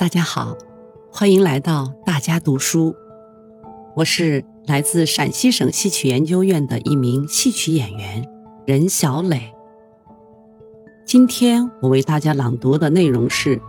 [0.00, 0.56] 大家好，
[1.12, 2.96] 欢迎来到大家读书。
[3.94, 8.26] 我是来自陕西省戏曲研究院的一名戏曲演员
[8.64, 9.52] 任小磊。
[11.04, 13.60] 今天我为大家朗读的内容是：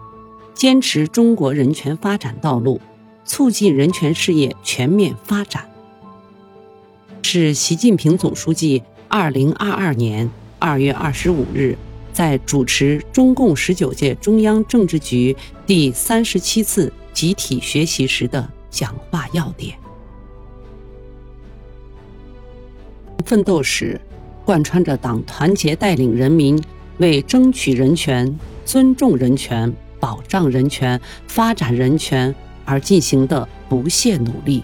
[0.53, 2.79] 坚持中国人权发展道路，
[3.25, 5.69] 促进人权事业全面发展。
[7.23, 11.77] 是习近平总书记二零二二年二月二十五日。
[12.13, 19.75] 在主持中共十九届中央政治局第三十七次集体学习时的讲话要点。
[23.25, 23.99] 奋斗史
[24.43, 26.61] 贯穿着党团结带领人民
[26.97, 32.33] 为争取人权、尊重人权、保障人权、发展人权
[32.65, 34.63] 而进行的不懈努力。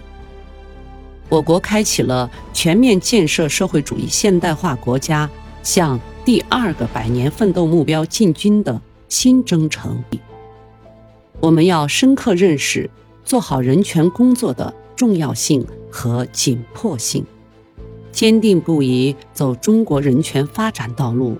[1.28, 5.28] 我国开启了全面建设社会主义现代化国家
[5.62, 6.00] 向。
[6.24, 10.04] 第二个百年奋斗目标进军的新征程，
[11.40, 12.90] 我们要深刻认识
[13.24, 17.24] 做好人权工作的重要性和紧迫性，
[18.12, 21.38] 坚定不移走中国人权发展道路，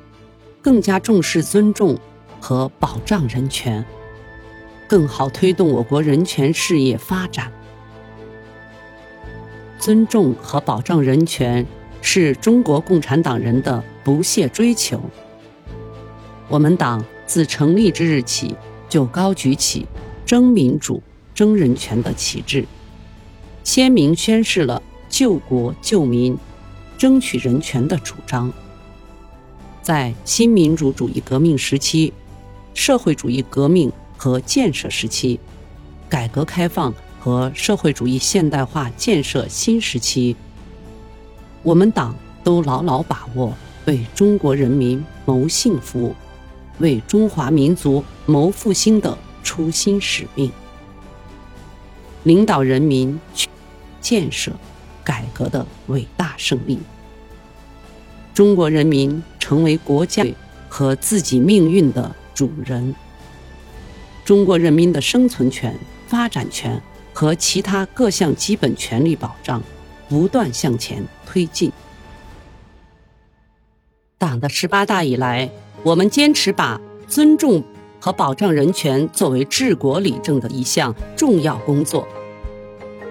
[0.62, 1.98] 更加重视尊重
[2.41, 3.84] 和保障人权，
[4.88, 7.53] 更好推动我国人权事业发展。
[9.78, 11.66] 尊重和保障人权。
[12.00, 14.98] 是中国共产党人的不懈追求。
[16.48, 18.56] 我们党自成立之日起，
[18.89, 19.87] 就高举起
[20.25, 21.03] 争民主、
[21.34, 22.65] 争人权的旗帜，
[23.65, 26.34] 鲜明宣示了救国救民、
[26.97, 28.50] 争取人权的主张。
[29.83, 32.11] 在新民主主义革命时期、
[32.72, 35.39] 社会主义革命和建设时期、
[36.09, 40.34] 改革开放和社会主义现代化建设新时期。
[41.62, 43.53] 我们党都牢牢把握
[43.89, 46.14] 为中国人民谋幸福、
[46.78, 50.53] 为中华民族谋复兴的初心使命，
[52.25, 53.19] 领导人民
[53.99, 54.53] 建设
[55.03, 56.78] 改革的伟大胜利。
[58.34, 60.22] 中国人民成为国家
[60.69, 62.94] 和自己命运的主人，
[64.22, 65.75] 中国人民的生存权、
[66.06, 66.78] 发展权
[67.15, 69.62] 和其他各项基本权利保障。
[70.10, 71.70] 不断向前推进。
[74.19, 75.49] 党的十八大以来，
[75.84, 77.62] 我们坚持把尊重
[78.01, 82.06] 和保障人权作为治国理政的一项重要工作，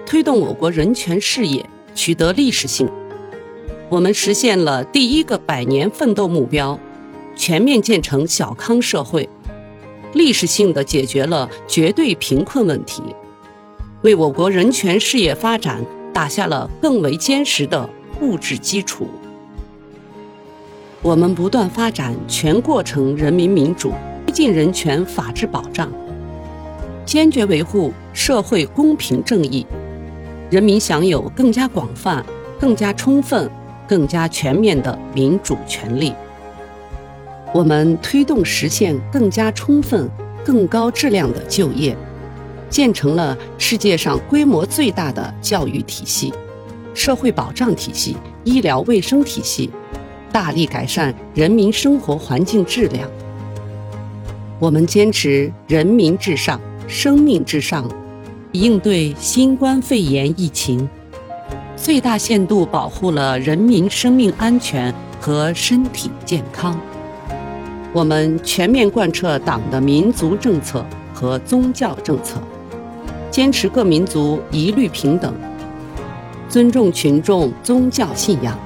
[0.04, 1.64] 推动我国人权事业
[1.94, 2.86] 取得历史性。
[3.88, 6.78] 我们实现了第一个百年奋斗目标，
[7.34, 9.26] 全面建成小康社会，
[10.12, 13.02] 历史性的解决了绝对贫困问题，
[14.02, 15.84] 为我国人权事业发展。
[16.10, 17.88] 打下了更为坚实的
[18.20, 19.06] 物质基础。
[21.00, 23.92] 我们不断发展全过程人民民主，
[24.26, 25.88] 推进人权法治保障，
[27.04, 29.64] 坚决维护社会公平正义，
[30.50, 32.24] 人民享有更加广泛、
[32.58, 33.48] 更加充分、
[33.86, 36.12] 更加全面的民主权利。
[37.54, 40.10] 我们推动实现更加充分、
[40.44, 41.96] 更高质量的就业。
[42.68, 46.34] 建成了世界上规模最大的教育体系、
[46.92, 49.70] 社会保障体系、医疗卫生体系，
[50.38, 53.10] 大力改善人民生活环境质量。
[54.60, 57.90] 我们坚持人民至上、生命至上，
[58.52, 60.88] 应对新冠肺炎疫情，
[61.74, 66.80] 最大限度保护了人民生命安全和身体健康。
[67.92, 72.40] 我们全面贯彻党的民族政策和宗教政策。
[73.28, 75.34] 坚持各民族一律平等，
[76.48, 78.56] 尊重群众宗教信仰，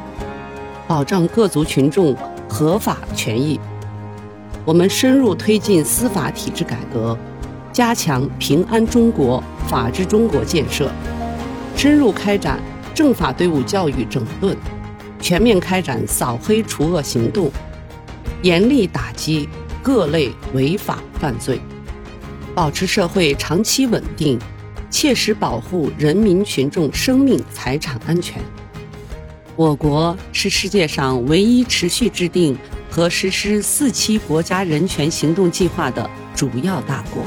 [0.93, 2.15] 保障各族群众
[2.47, 3.59] 合法权益。
[4.67, 7.17] 我们深入推进司法体制改革，
[7.73, 10.91] 加强平安中国、法治中国建设，
[11.75, 12.61] 深入开展
[12.95, 14.55] 政法队伍教育整顿，
[15.19, 17.51] 全面开展扫黑除恶行动，
[18.43, 19.49] 严厉打击
[19.83, 21.59] 各类违法犯罪。
[22.55, 24.39] 保持社会长期稳定，
[24.91, 28.43] 切实保护人民群众生命财产安全。
[29.55, 32.57] 我国是世界上唯一持续制定
[32.91, 37.23] 和实施四期国家人权行动计划的主要大国。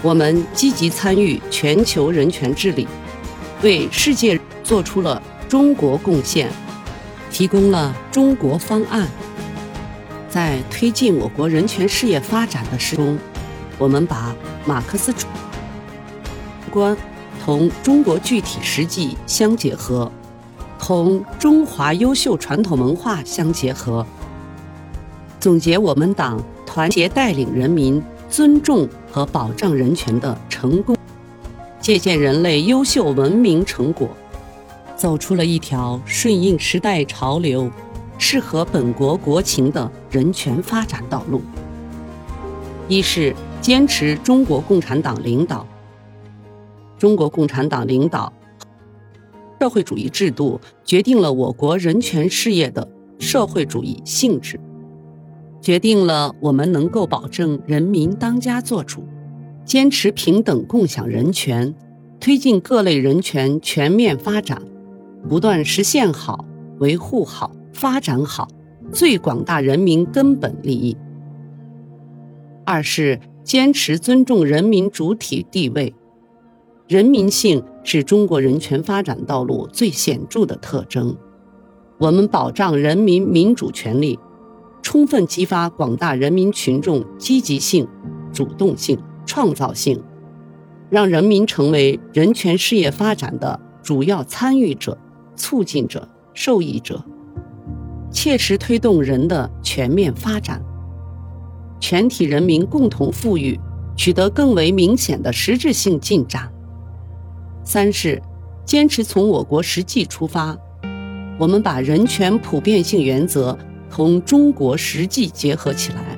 [0.00, 2.88] 我们积极参与全球人权治理，
[3.62, 6.50] 为世界做出了中国贡献，
[7.30, 9.06] 提供了中国方案。
[10.28, 13.18] 在推进我国人权事业发展的时中，
[13.78, 14.34] 我们把
[14.64, 16.96] 马克思主义观
[17.44, 20.10] 同中国具体实际相结合，
[20.78, 24.06] 同中华优秀传统文化相结合，
[25.40, 28.00] 总结我们党团结带领人民
[28.30, 30.96] 尊重和保障人权的成功，
[31.80, 34.08] 借鉴人类优秀文明成果，
[34.94, 37.68] 走出了一条顺应时代潮流、
[38.18, 41.42] 适合本国国情的人权发展道路。
[42.86, 45.66] 一是坚持中国共产党领导，
[47.02, 48.32] 中国共产党领导
[49.60, 52.88] 社会主义制度决定了我国人权事业的
[53.18, 54.60] 社会主义性质。
[55.60, 59.02] 决定了我们能够保证人民当家作主，
[59.64, 61.74] 坚持平等共享人权，
[62.20, 64.62] 推进各类人权全面发展，
[65.28, 66.44] 不断实现好、
[66.78, 68.46] 维护好、发展好
[68.92, 70.96] 最广大人民根本利益。
[72.64, 75.92] 二是坚持尊重人民主体地位，
[76.92, 81.16] 人民性是中国人权发展道路最显著的特征，
[81.96, 84.18] 我们保障人民民主权利。
[84.82, 87.88] 充分激发广大人民群众积极性、
[88.30, 90.02] 主动性、创造性，
[90.90, 94.98] 让人民成为人权事业发展的主要参与者、
[95.34, 97.02] 促进者、受益者，
[98.10, 100.62] 切实推动人的全面发展，
[101.80, 103.58] 全体人民共同富裕
[103.96, 106.51] 取得更为明显的实质性进展。
[107.64, 108.20] 三是
[108.64, 110.56] 坚持从我国实际出发，
[111.38, 113.58] 我们把人权普遍性原则。
[113.94, 116.16] 同中国实际结合起来，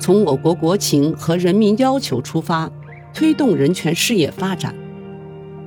[0.00, 2.68] 从我国国情和人民要求出发，
[3.14, 4.74] 推动人权事业发展，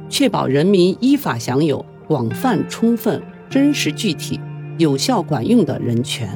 [0.10, 4.42] 确保人民依法享有广泛、充分、真实、具体、
[4.78, 6.28] 有效、管用的人权。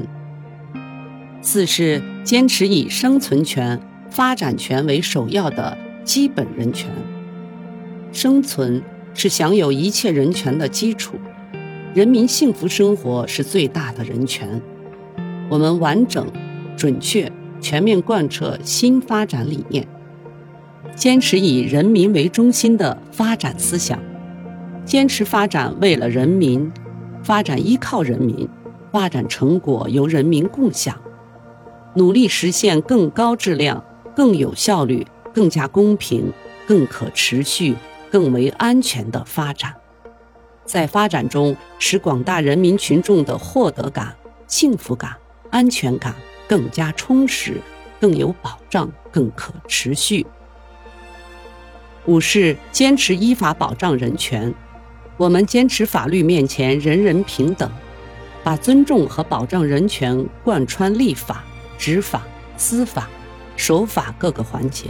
[1.42, 3.78] 四是坚持以生存权、
[4.10, 6.90] 发展权为首要的基本人权。
[8.14, 8.82] 生存
[9.16, 11.16] 是享有一切人权的基础。
[11.96, 14.62] 人民幸福生活是最大的人权。
[15.50, 16.26] 我们完整、
[16.78, 17.30] 准确、
[17.60, 19.88] 全面贯彻新发展理念，
[20.96, 24.00] 坚持以人民为中心的发展思想，
[24.86, 26.72] 坚持发展为了人民，
[27.24, 28.48] 发展依靠人民，
[28.92, 30.96] 发展成果由人民共享，
[31.96, 33.84] 努力实现更高质量、
[34.16, 36.32] 更有效率、更加公平、
[36.68, 37.76] 更可持续、
[38.14, 39.74] 更为安全的发展。
[40.66, 44.16] 在发展中，使广大人民群众的获得感、
[44.46, 45.18] 幸福感、
[45.50, 46.14] 安全感
[46.48, 47.60] 更加充实、
[48.00, 50.28] 更有保障、更可持续。
[52.06, 54.54] 五是坚持依法保障人权，
[55.18, 57.68] 我们坚持法律面前人人平等，
[58.44, 61.44] 把尊重和保障人权贯穿立法、
[61.80, 62.22] 执法、
[62.58, 63.10] 司法、
[63.56, 64.86] 守法各个环节，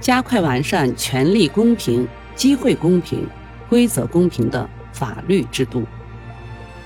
[0.00, 3.26] 加快完善权利公平、机会公平。
[3.68, 5.82] 规则公平的法律制度，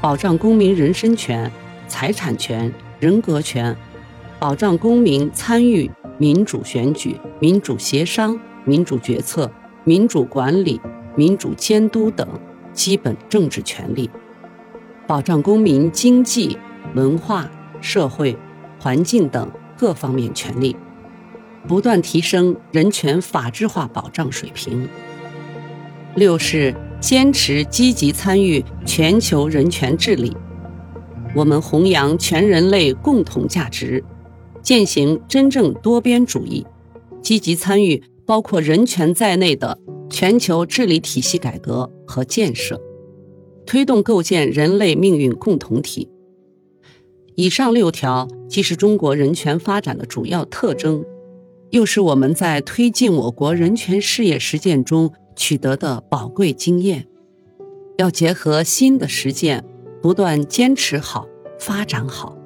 [0.01, 1.49] 保障公民人身权、
[1.87, 3.77] 财产权、人格权，
[4.41, 5.89] 保障公民参与
[6.19, 9.49] 民主选举、民主协商、民主决策、
[9.85, 10.81] 民主管理、
[11.15, 12.29] 民主监督等
[12.73, 14.11] 基本政治权利，
[15.07, 16.59] 保障公民经济、
[16.97, 17.49] 文化、
[17.81, 18.37] 社会、
[18.81, 19.49] 环境等
[19.79, 20.75] 各方面权利，
[21.67, 24.89] 不断提升人权法治化保障水平。
[26.15, 30.37] 六是坚持积极参与全球人权治理，
[31.35, 34.05] 我们弘扬全人类共同价值，
[34.63, 36.67] 践行真正多边主义，
[37.23, 39.79] 积极参与包括人权在内的
[40.11, 42.81] 全球治理体系改革和建设，
[43.65, 46.11] 推动构建人类命运共同体。
[47.35, 51.03] 以上六条既是中国人权发展的主要特征，
[51.73, 55.13] 又是我们在推进我国人权事业实践中。
[55.35, 57.07] 取得的宝贵经验，
[57.97, 59.65] 要结合新的实践，
[60.03, 61.27] 不断坚持好、
[61.59, 62.37] 发展好。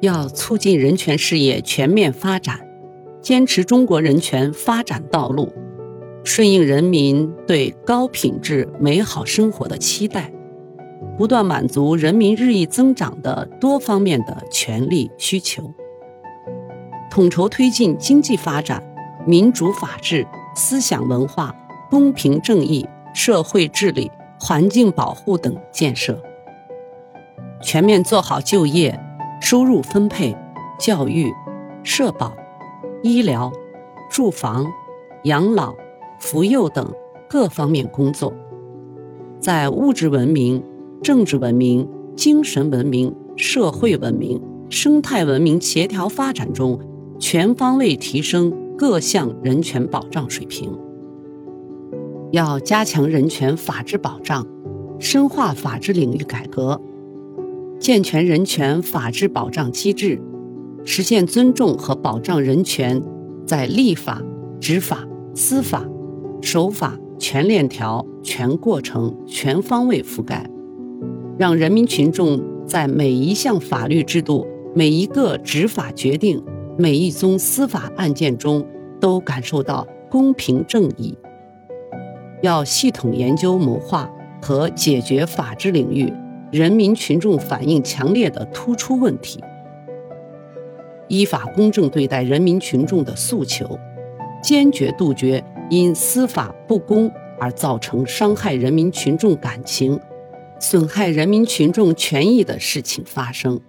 [0.00, 2.60] 要促进人权事业全面发展，
[3.20, 5.52] 坚持中国人权发展道路，
[6.22, 10.32] 顺应人民对高品质美好生活的期待，
[11.18, 15.74] 不断满足人民日益增长的多方面的权利需求，
[17.12, 18.82] 统筹推进经济发展、
[19.26, 20.26] 民主法治。
[20.54, 21.54] 思想文化、
[21.90, 26.18] 公平正义、社会治理、环境保护等建设，
[27.62, 28.98] 全面做好就业、
[29.42, 30.34] 收入分配、
[30.78, 31.30] 教育、
[31.82, 32.34] 社保、
[33.02, 33.52] 医疗、
[34.10, 34.66] 住房、
[35.24, 35.74] 养老、
[36.18, 36.90] 扶幼等
[37.28, 38.32] 各方面工作，
[39.38, 40.62] 在物质文明、
[41.02, 46.78] 政治文明、精神文明、社会文明、生态文明协调发展中，
[47.22, 48.52] 全方位提升。
[48.76, 50.76] 各项人权保障水平，
[52.32, 54.44] 要加强人权法治保障，
[54.98, 56.80] 深化法治领域改革，
[57.78, 60.20] 健全人权法治保障机制，
[60.84, 63.00] 实现尊重和保障人权，
[63.46, 64.20] 在立法、
[64.60, 65.88] 执法、司法、
[66.40, 70.50] 守法全链条、全过程、全方位覆盖，
[71.38, 76.42] 让人民群众在每一项法律制度、每一个执法决定、
[76.78, 78.66] 每一宗司法案件中
[78.98, 81.16] 都感受到公平正义。
[82.40, 84.10] 要系统研究谋划
[84.40, 86.12] 和解决法治领域
[86.50, 89.38] 人民群众反映强烈的突出问题，
[91.08, 93.78] 依法公正对待人民群众的诉求，
[94.42, 100.00] 坚决杜绝因司法不公而造成伤害人民群众感情、
[100.58, 103.60] 损害人民群众权益的事情发生。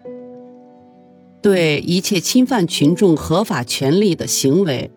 [1.44, 4.90] 对一切侵犯群众合法权利的行为。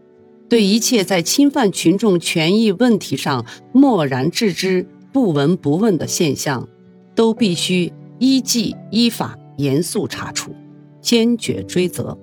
[0.48, 6.68] 对一切在侵犯群众权益问题上漠然置之、不闻不问的现象，
[7.16, 10.52] 都必须依纪依法严肃查处，
[11.00, 12.16] 坚决追责。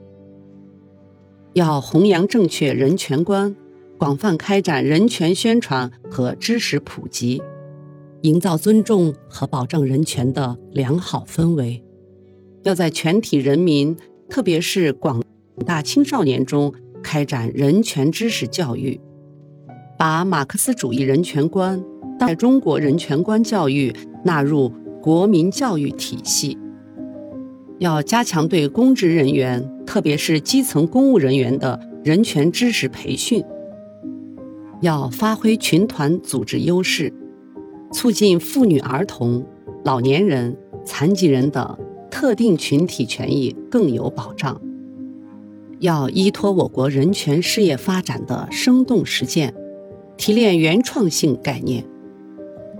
[1.51, 3.53] 要弘扬正确人权观，
[3.97, 7.43] 广泛开展人权宣传和知识普及，
[8.21, 11.83] 营造尊重和保障人权的良好氛围。
[12.63, 13.97] 要在全体人民，
[14.33, 15.21] 特别是广
[15.63, 16.73] 大青少年中。
[17.03, 18.99] 开展人权知识教育，
[19.99, 21.83] 把马克思主义人权观、
[22.17, 24.71] 在中国人权观教育纳入
[25.01, 26.57] 国民教育体系。
[27.79, 33.43] 要加强对公职人员，特别是基层公务人员的人权知识培训。
[34.79, 37.13] 要发挥群团组织优势，
[37.91, 39.45] 促进妇女、儿童、
[39.83, 41.77] 老年人、残疾人等
[42.13, 44.61] 特定群体权益更有保障。
[45.79, 49.51] 要依托我国人权事业发展的生动实践，
[50.15, 51.83] 提炼原创性概念，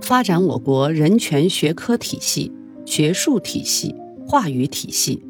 [0.01, 2.51] 发展我国人权学科体系、
[2.85, 3.95] 学术体系、
[4.27, 5.23] 话语体系。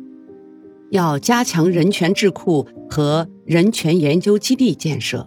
[0.90, 5.26] 要加强人权智库和人权研究基地建设，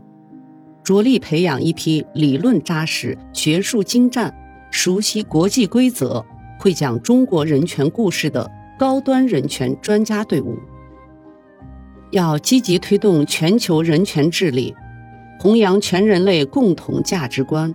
[0.84, 4.32] 着力培养一批理论扎实、学术精湛、
[4.70, 6.22] 熟悉国际规则、
[6.60, 10.58] 会讲中国人权故事的高端人权专家队伍。
[12.12, 14.74] 要积极推动全球人权治理，
[15.40, 17.74] 弘扬全人类共同价值观，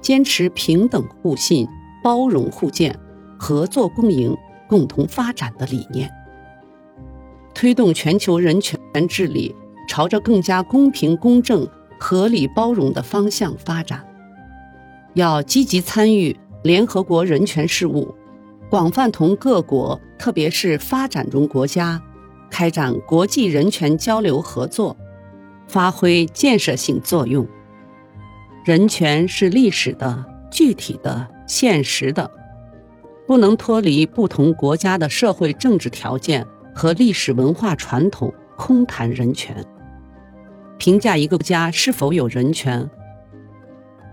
[0.00, 1.66] 坚持平等互信、
[2.02, 2.96] 包容互鉴、
[3.38, 4.36] 合作共赢、
[4.68, 6.10] 共同发展的理念，
[7.54, 8.78] 推动全球人权
[9.08, 9.54] 治理
[9.88, 14.04] 朝着更加公平、公正、合理、包容的方向发展。
[15.14, 18.14] 要积极参与联合国人权事务，
[18.68, 22.02] 广泛同各国，特别是发展中国家。
[22.48, 24.96] 开展国际人权交流合作，
[25.66, 27.46] 发挥建设性作用。
[28.64, 32.30] 人权是历史的、具体的、现实的，
[33.26, 39.64] 不能脱离不同国家的社会政治条件和历史文化传统，空谈人权。
[40.78, 42.88] 评价一个国家是否有人权，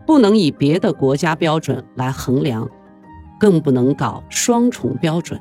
[0.07, 2.69] 不能以别的国家标准来衡量，
[3.43, 5.37] 更不能搞双重标准。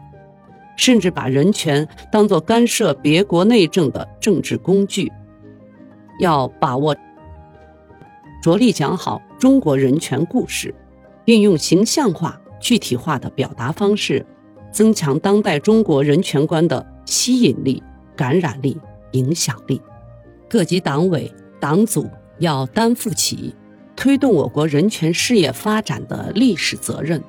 [0.76, 5.12] 甚至把人权当作干涉别国内政的政治工具，
[6.18, 6.96] 要把握，
[8.42, 10.74] 着力讲好中国人权故事，
[11.26, 14.26] 运用形象化、具体化的表达方式，
[14.72, 17.80] 增强当代中国人权观的吸引力、
[18.16, 18.76] 感染力、
[19.12, 19.80] 影响力。
[20.48, 23.54] 各级党委党组要担负起
[23.94, 27.22] 推动我国人权事业发展的历史责任，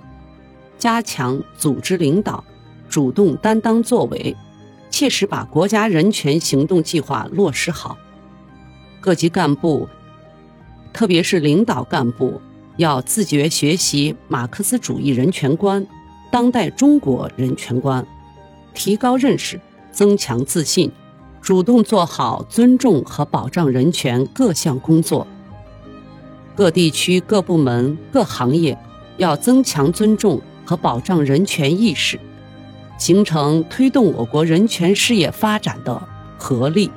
[0.77, 2.43] 加强组织领导。
[2.89, 4.35] 主动担当作为，
[4.91, 7.97] 切实把国家人权行动计划落实好。
[9.01, 9.89] 各级干部，
[10.93, 12.39] 特别是领导干部，
[12.77, 15.83] 要自觉学习马克思主义人权观、
[16.31, 18.05] 当代中国人权观，
[18.75, 19.59] 提高认识，
[19.91, 20.91] 增强自信，
[21.41, 25.25] 主动做好尊重和保障人权各项工作。
[26.53, 28.77] 各地区、各部门、各行业
[29.17, 32.19] 要增强尊重和保障人权意识。
[32.97, 36.01] 形成推动我国人权事业发展的
[36.37, 36.89] 合力。